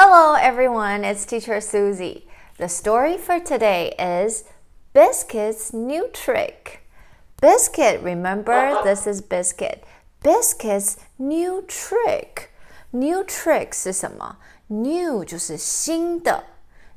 [0.00, 1.02] Hello, everyone.
[1.02, 2.28] It's Teacher Susie.
[2.56, 4.44] The story for today is
[4.94, 6.84] Biscuit's new trick.
[7.40, 9.82] Biscuit, remember, this is Biscuit.
[10.22, 12.50] Biscuit's new trick.
[12.92, 14.36] New trick 是什么？
[14.68, 16.44] New 就是新的，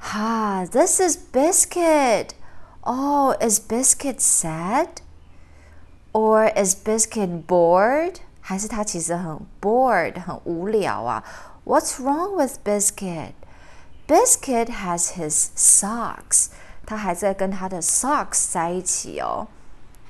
[0.02, 2.30] Ah, this is Biscuit.
[2.82, 5.02] Oh, is Biscuit sad?
[6.12, 8.16] Or is Biscuit bored?
[8.42, 11.24] 还是他其实很 bored，很无聊啊？
[11.66, 13.34] What's wrong with Biscuit?
[14.08, 16.48] Biscuit has his socks.
[16.86, 19.48] 他还在跟他的 socks 在一起哦。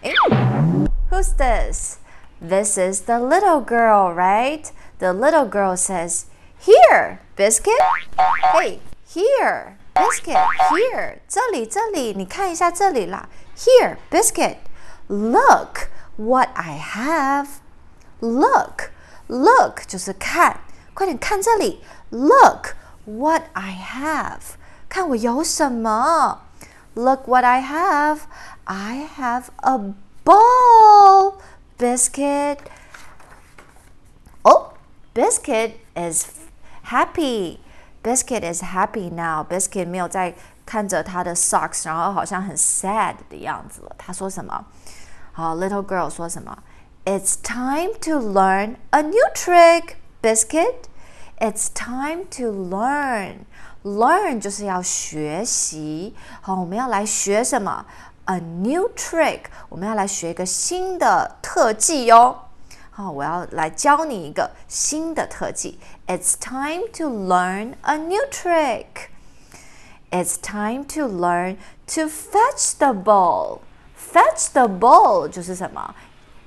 [0.02, 0.14] 诶，
[1.12, 1.98] Who's this?
[2.42, 4.68] This is the little girl, right?
[5.00, 6.24] The little girl says,
[6.64, 7.80] "Here, biscuit."
[8.54, 8.80] Hey,
[9.14, 10.38] here, biscuit.
[10.70, 13.28] Here，这里这里，你看一下这里啦。
[13.58, 14.58] Here, biscuit.
[15.08, 17.48] Look what I have.
[18.22, 18.92] Look,
[19.28, 20.62] look 就是看，
[20.94, 21.84] 快点看这里。
[22.10, 24.56] Look what I have.
[24.88, 26.43] 看我有什么。
[26.96, 28.22] Look what I have.
[28.66, 29.94] I have a
[30.24, 31.42] ball,
[31.78, 32.60] Biscuit.
[34.44, 34.74] Oh,
[35.14, 36.28] Biscuit is
[36.84, 37.60] happy.
[38.04, 39.44] Biscuit is happy now.
[39.44, 43.96] Biscuit 没有在看着他的 socks，然后好像很 sad 的样子了。
[43.98, 44.66] 他说什么？
[45.32, 46.58] 好，Little girl 说什么？
[47.06, 50.86] It's time to learn a new trick, Biscuit.
[51.40, 53.46] It's time to learn.
[53.84, 57.86] Learn 就是要学习，好，我们要来学什么？
[58.26, 62.50] A new trick，我们要来学一个新的特技哟。
[62.92, 65.80] 好，我要来教你一个新的特技。
[66.08, 69.08] It's time to learn a new trick.
[70.12, 71.56] It's time to learn
[71.96, 73.60] to fetch the ball.
[73.98, 75.96] Fetch the ball 就是什么？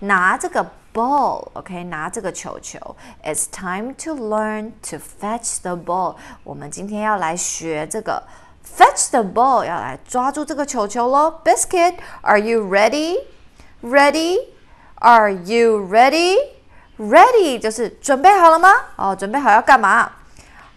[0.00, 0.72] 拿这个。
[0.96, 1.84] ball，OK，、okay?
[1.86, 2.96] 拿这个球球。
[3.24, 6.16] It's time to learn to fetch the ball。
[6.44, 8.22] 我们今天要来学这个
[8.64, 11.40] fetch the ball，要来抓住这个球球喽。
[11.44, 18.68] Biscuit，are you ready？Ready？Are you ready？Ready 就是准备好了吗？
[18.96, 20.12] 哦，准备好要干嘛？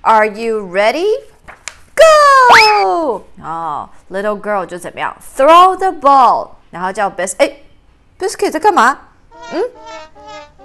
[0.01, 3.23] Are you ready？Go！
[3.43, 5.15] 哦，little girl 就怎么样？
[5.35, 7.57] Throw the ball，然后叫 Bis，哎，
[8.17, 8.99] Biscuit 在干嘛？
[9.51, 9.63] 嗯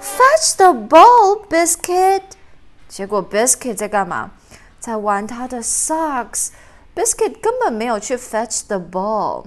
[0.04, 2.22] ？Fetch the ball, Biscuit。
[2.88, 4.32] 结果 Biscuit 在干嘛？
[4.78, 9.46] 在玩他的 socks。Biscuit 根本没有去 fetch the ball。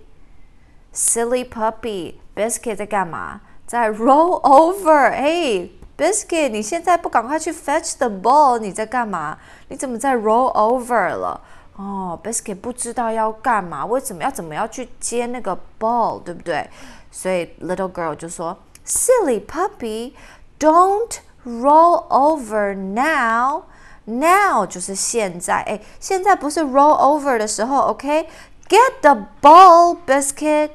[0.94, 2.14] Silly puppy。
[2.35, 3.41] Biscuit 在干嘛？
[3.65, 5.11] 在 roll over。
[5.11, 9.37] 哎，Biscuit，你现在不赶快去 fetch the ball，你在干嘛？
[9.69, 11.39] 你怎么在 roll over 了？
[11.75, 16.69] 哦，Biscuit 不知道要干嘛，为什么要怎么要去接那个 ball，对不对？
[17.11, 20.13] 所以 little girl 就说：“Silly puppy,
[20.59, 23.63] don't roll over now.
[24.05, 30.71] Now 就是现在，哎，现在不是 roll over 的时候，OK？Get the ball, Biscuit。”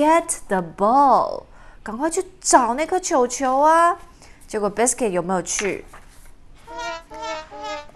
[0.00, 1.42] Get the ball，
[1.82, 3.98] 赶快去找那颗球球啊！
[4.46, 5.84] 结果 Biscuit 有没有去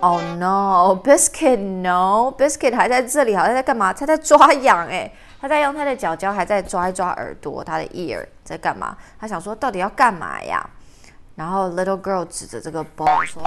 [0.01, 3.91] ？Oh no，Biscuit no，Biscuit 还在这里，好像在干嘛？
[3.91, 5.11] 他在抓痒哎，
[5.41, 8.95] 他在用他的脚脚还在抓一抓耳朵，他的 ear 在干嘛？
[9.19, 10.62] 他想说到底要干嘛呀？
[11.34, 13.42] 然后 little girl 指着这个 ball 说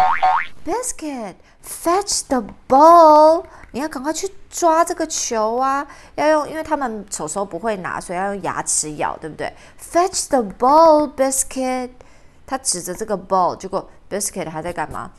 [0.65, 1.35] ：“Biscuit,
[1.65, 3.45] fetch the ball！
[3.71, 5.87] 你要赶快去抓这个球啊！
[6.15, 11.91] 要用，因为他们手手不会拿，所以要用牙齿咬，对不对？Fetch the ball, Biscuit！
[12.45, 15.11] 他指着这个 ball，结果 Biscuit 还在干嘛？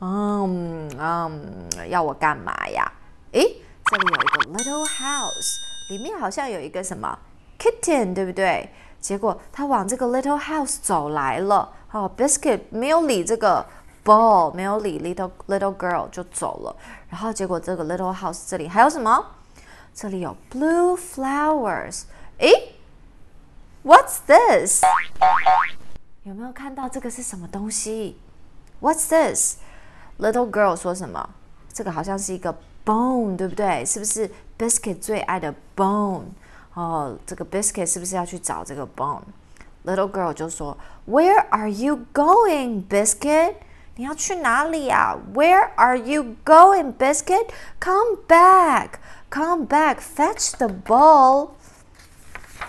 [0.00, 2.90] 嗯嗯，要我干嘛呀？
[3.32, 5.58] 诶，这里有一个 little house，
[5.90, 7.16] 里面好像有一个什么
[7.58, 8.72] kitten，对不对？
[9.00, 11.74] 结果他往这个 little house 走来了。
[11.90, 13.64] 好，Biscuit 没有理这个
[14.04, 16.76] ball，没有理 little little girl 就走了。
[17.08, 19.24] 然后结果这个 little house 这里还有什么？
[19.94, 22.02] 这里有 blue flowers。
[22.40, 22.74] 诶
[23.82, 24.82] ，What's this？
[26.24, 28.18] 有没有看到这个是什么东西
[28.82, 31.30] ？What's this？Little girl 说什么？
[31.72, 32.54] 这个好像是一个
[32.84, 33.82] bone，对不对？
[33.86, 36.24] 是不是 Biscuit 最爱的 bone？
[36.74, 39.22] 哦，这个 Biscuit 是不是要去找这个 bone？
[39.85, 43.55] bone？Little girl 就说：“Where are you going, Biscuit？
[43.95, 45.17] 你要去哪里啊？
[45.33, 47.49] Where are you going, Biscuit?
[47.79, 48.93] Come back,
[49.29, 51.49] come back, fetch the ball。”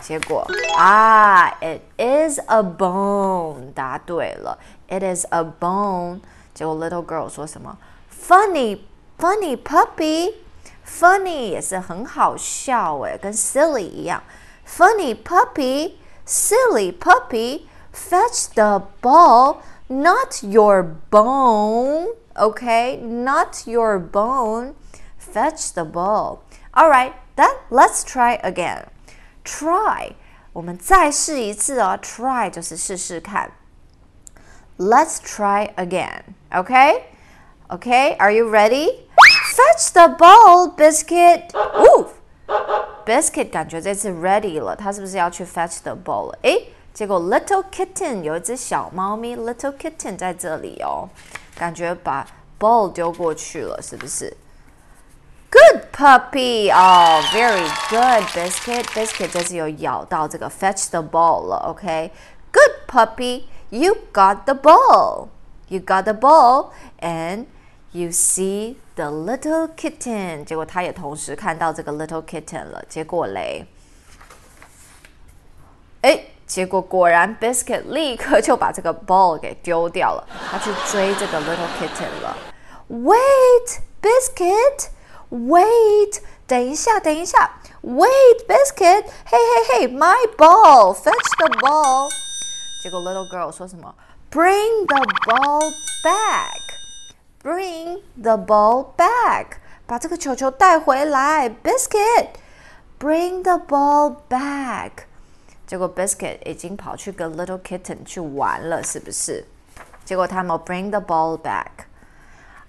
[0.01, 0.47] 结果
[0.77, 4.59] 啊，It is a bone，答对了，
[4.89, 6.21] It is a bone。
[6.53, 7.79] 结果 Little girl 说什么？
[8.13, 8.81] Funny,
[9.19, 14.23] funny puppy。Funny 也是很好笑诶，跟 silly 一样。
[14.69, 15.93] Funny puppy。
[16.29, 22.15] Silly puppy, fetch the ball, not your bone.
[22.37, 24.75] Okay, not your bone.
[25.19, 26.45] Fetch the ball.
[26.73, 28.87] All right, then let's try again.
[29.45, 30.15] Try，
[30.53, 31.99] 我们再试一次哦。
[32.01, 33.53] Try 就是试试看。
[34.79, 36.35] Let's try again.
[36.51, 37.05] Okay?
[37.69, 39.07] Okay, are you ready?
[39.55, 41.53] Fetch the ball, Biscuit.
[41.55, 42.09] Ooh.
[43.07, 46.35] Biscuit 感觉这次 ready 了，他是不是要去 fetch the ball？
[46.43, 51.09] 诶，结果 Little Kitten 有一只小猫咪，Little Kitten 在这里哦，
[51.55, 52.27] 感觉把
[52.59, 54.35] ball 丢过去了，是不是？
[55.51, 67.45] Good puppy，哦，very good biscuit。Biscuit 这次有咬到这个 fetch the ball 了，OK？Good puppy，you got the ball，you got the ball，and
[67.93, 72.85] you see the little kitten，结果他也同时看到这个 little kitten 了。
[72.89, 73.67] 结果嘞，
[76.03, 82.37] 哎，结果果然 biscuit 立刻就把这个 ball 给丢掉了，他去追这个 little kitten 了。
[82.89, 84.89] Wait, biscuit,
[85.31, 92.11] wait，等一下，等一下，Wait, biscuit，嘿嘿嘿，my ball, fetch the ball。
[92.83, 93.95] 结果 little girl 说什么？
[94.31, 95.73] Bring the ball
[96.03, 96.78] back。
[97.49, 101.49] Bring the ball back，把这个球球带回来。
[101.49, 104.91] Biscuit，bring the ball back。
[105.67, 109.45] 结果 Biscuit 已经跑去跟 Little Kitten 去玩了，是不是？
[110.05, 111.87] 结果他们 bring the ball back。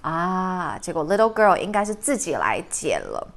[0.01, 3.27] 啊，结果 Little Girl 应该是自己来捡了。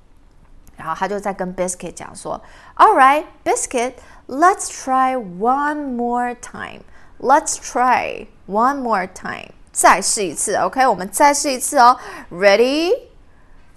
[0.76, 3.94] 然后他就在跟 Biscuit 讲说：“All right, Biscuit,
[4.28, 6.82] let's try one more time.
[7.19, 11.96] Let's try one more time.” 再试一次，OK，我们再试一次哦。
[12.30, 12.90] Ready,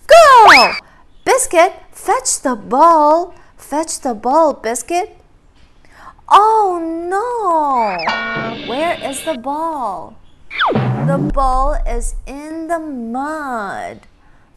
[0.07, 0.75] go!
[1.23, 3.33] Biscuit, fetch the ball.
[3.57, 5.09] Fetch the ball, Biscuit.
[6.25, 7.97] Oh no!
[8.67, 10.13] Where is the ball?
[10.71, 14.07] The ball is in the mud.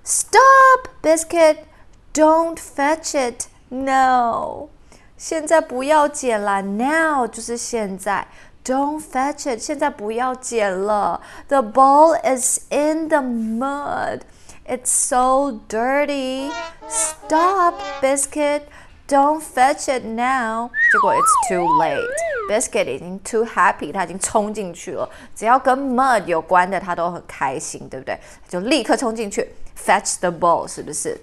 [0.03, 1.65] Stop, Biscuit.
[2.13, 4.69] Don't fetch it now.
[5.17, 8.27] 现在不要捡了，now 就是现在。
[8.63, 11.21] Don't fetch it，现在不要捡了。
[11.47, 14.21] The ball is in the mud.
[14.65, 16.51] It's so dirty.
[16.89, 18.63] Stop, Biscuit.
[19.07, 20.69] Don't fetch it now.
[20.91, 22.03] 结果 it's too late.
[22.49, 25.09] Biscuit 已经 too happy，他已经冲进去了。
[25.35, 28.19] 只要跟 mud 有关的，他都很开心，对不对？
[28.47, 31.19] 就立刻冲进去 fetch the ball，是不是？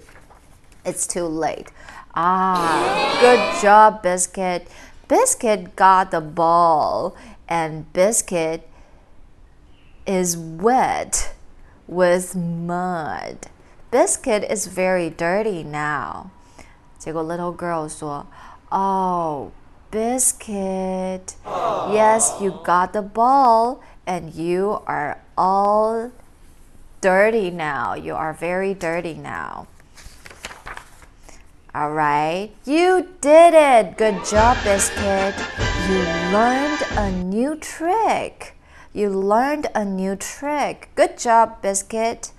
[0.83, 1.67] It's too late.
[2.13, 4.63] Ah, good job, Biscuit.
[5.07, 7.13] Biscuit got the ball,
[7.47, 8.61] and Biscuit
[10.05, 11.31] is wet
[11.87, 13.47] with mud.
[13.91, 16.27] Biscuit is very dirty now.
[16.97, 18.25] 结果 little girl 说，
[18.69, 19.49] Oh,
[19.90, 21.34] Biscuit,
[21.90, 26.12] yes, you got the ball, and you are all
[27.00, 27.94] dirty now.
[27.94, 29.66] You are very dirty now.
[31.74, 33.96] All right, you did it.
[33.96, 35.34] Good job, Biscuit.
[35.88, 35.98] You
[36.30, 38.56] learned a new trick.
[38.92, 40.90] You learned a new trick.
[40.94, 42.30] Good job, Biscuit.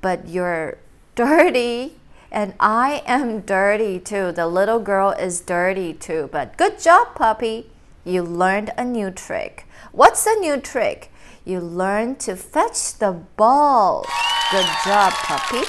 [0.00, 0.78] But you're
[1.14, 1.97] dirty,
[2.31, 4.31] and I am dirty too.
[4.31, 6.29] The little girl is dirty too.
[6.31, 7.69] But good job, puppy.
[8.03, 9.65] You learned a new trick.
[9.91, 11.11] What's the new trick?
[11.45, 14.05] You learned to fetch the ball.
[14.51, 15.63] Good job, puppy.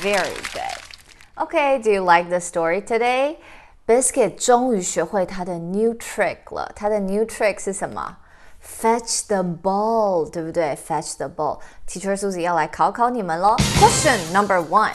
[0.00, 0.76] Very good.
[1.38, 3.38] Okay, do you like the story today?
[3.86, 6.72] Biscuit 终于学会他的 new trick 了。
[6.74, 8.16] 他的 new trick 是什么？
[8.60, 10.76] Fetch the ball，对不对？
[10.76, 13.54] Fetch the ball。Teacher Susie 要来考考你们喽。
[13.78, 14.94] Question number one。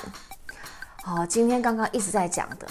[1.09, 2.67] 好，今天刚刚一直在讲的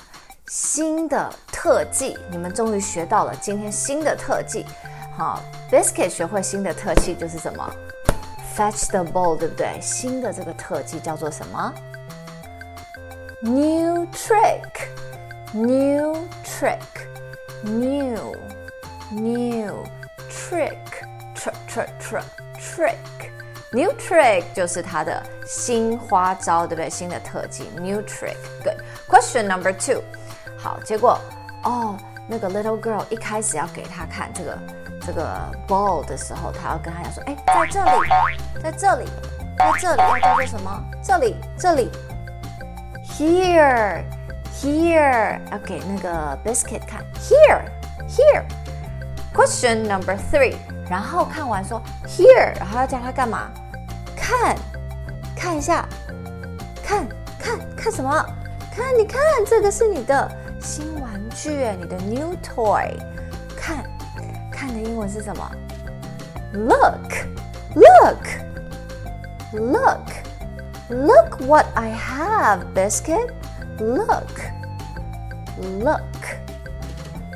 [0.48, 3.34] 新的特技，你们终于学到了。
[3.38, 4.66] 今天新的特技，
[5.16, 7.74] 好，Biscuit 学会新的特技就是什么
[8.54, 9.80] ？Fetch the ball，对不对？
[9.82, 11.74] 新的这个特技叫做什么
[13.42, 14.90] ？New trick,
[15.54, 16.82] new trick,
[17.64, 18.36] new,
[19.12, 19.86] new
[20.30, 20.76] trick,
[21.34, 22.22] tr tr tr
[22.60, 22.98] trick.
[23.76, 26.90] New trick 就是它的新花招，对不对？
[26.90, 28.38] 新的特技，new trick.
[28.64, 28.78] Good.
[29.10, 30.02] Question number two.
[30.58, 31.20] 好，结果
[31.66, 34.58] 哦，那个 little girl 一开始要给他看这个
[35.06, 38.10] 这个 ball 的时候，他要跟他讲说，哎，在这里，
[38.64, 39.06] 在这里，
[39.58, 40.84] 在这里，要叫做什么？
[41.04, 41.92] 这里，这里。
[43.04, 44.06] Here,
[44.54, 47.04] here，要给那个 biscuit 看。
[47.20, 47.66] Here,
[48.08, 48.46] here.
[49.34, 50.56] Question number three，
[50.90, 53.52] 然后看完说 here，然后要叫他干嘛？
[54.25, 54.57] 看，
[55.37, 55.89] 看一下，
[56.83, 57.07] 看，
[57.39, 58.11] 看，看什么？
[58.75, 60.31] 看，你看，这个是你的
[60.61, 62.97] 新玩具，你的 new toy。
[63.57, 63.85] 看，
[64.51, 65.51] 看的英文是什么？
[66.53, 67.13] Look,
[67.75, 68.27] look,
[69.53, 70.01] look.
[70.89, 73.31] Look what I have, Biscuit.
[73.79, 74.41] Look.
[75.57, 76.01] Look.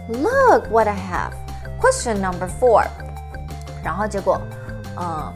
[0.08, 1.32] Look what I have.
[1.80, 2.84] Question number four.
[3.84, 4.40] 然后结果，
[4.96, 5.32] 嗯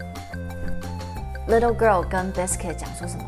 [1.48, 3.24] ，Little girl 跟 Biscuit 讲说什么？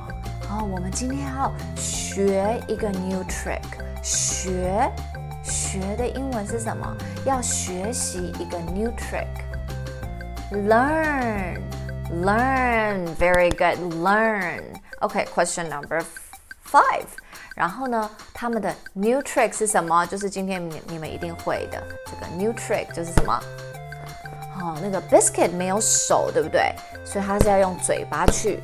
[0.51, 3.61] 哦，我们今天要学一个 new trick。
[4.03, 4.91] 学
[5.45, 6.97] 学的英文是什么？
[7.25, 11.61] 要学习一个 new trick。Learn.
[12.11, 13.79] Learn, very good.
[14.03, 14.65] Learn.
[15.01, 16.03] Okay, question number
[16.65, 17.07] five.
[17.55, 20.05] 然后呢，他们的 new trick 是什么？
[20.07, 23.41] 就是今天你你们一定会的这个 new trick 就是什么？
[24.61, 26.75] 哦，那个 biscuit 没有手，对不对？
[27.06, 28.62] 所以他是要用嘴巴去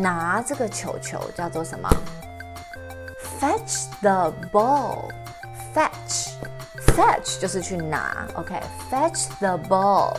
[0.00, 1.88] 拿这个球球，叫做什么
[3.40, 5.10] ？Fetch the ball.
[5.74, 6.30] Fetch,
[6.96, 8.26] fetch 就是去拿。
[8.34, 10.14] OK，fetch the ball.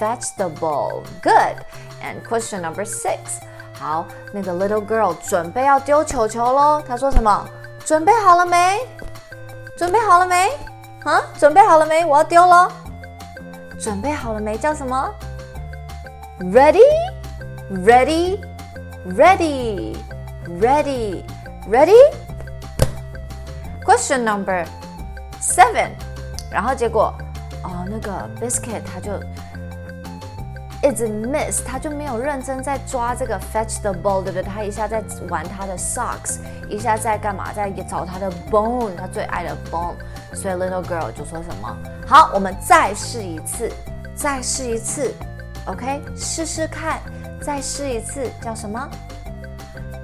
[0.00, 1.02] fetch the ball.
[1.22, 1.56] Good.
[2.02, 3.18] And question number six.
[3.74, 6.82] 好，那个 little girl 准备要丢球球喽。
[6.86, 7.46] 她说什么？
[7.84, 8.80] 准备好了没？
[9.76, 10.50] 准备好了没？
[11.04, 12.04] 啊，准备好了没？
[12.04, 12.70] 我要丢喽。
[13.78, 14.56] 准备好了没？
[14.56, 15.14] 叫什么
[16.40, 16.80] ？Ready,
[17.70, 18.40] ready,
[19.04, 19.94] ready,
[20.48, 21.22] ready,
[21.68, 22.00] ready.
[23.84, 24.64] Question number
[25.38, 25.90] seven.
[26.50, 27.14] 然后结果，
[27.62, 29.12] 哦，那个 biscuit 他就
[30.82, 34.42] 一直 miss，他就没有认真在抓这个 fetch the ball，对不对？
[34.42, 36.38] 他一下在玩他的 socks，
[36.70, 37.52] 一下在干嘛？
[37.52, 39.94] 在找他的 bone，他最爱的 bone。
[40.32, 41.76] 所以 little girl 就说什么？
[42.06, 43.70] 好，我们再试一次，
[44.14, 45.14] 再试一次
[45.66, 46.00] ，OK？
[46.16, 47.00] 试试看，
[47.40, 48.88] 再试一次，叫什么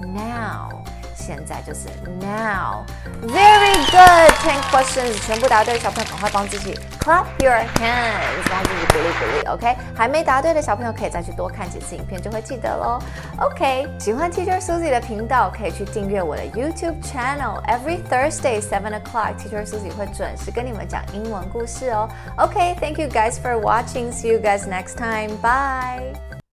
[0.00, 0.81] Now.
[1.22, 1.88] 现在就是
[2.20, 2.84] now.
[3.22, 4.32] Very good.
[4.38, 9.48] Ten questions，全部答对，小朋友赶快帮自己 clap your hands，帮自己鼓励鼓励。
[9.48, 12.98] OK，还没答对的小朋友可以再去多看几次影片，就会记得喽。
[13.40, 22.08] OK，喜欢 Teacher Susie 的频道，可以去订阅我的 YouTube channel。Every Thursday seven o'clock, Teacher Susie 会准时跟你们讲英文故事哦。
[22.38, 24.12] OK，thank you guys for watching.
[24.12, 25.36] See you guys next time.
[25.42, 26.31] Bye.